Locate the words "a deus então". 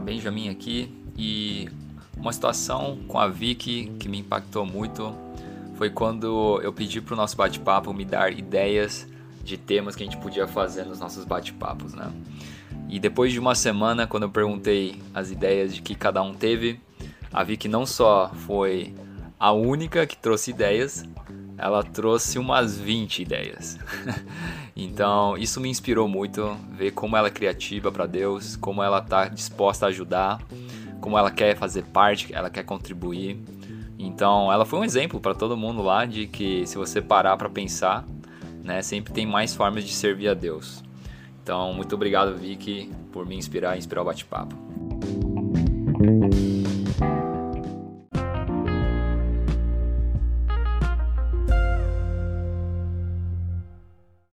40.28-41.72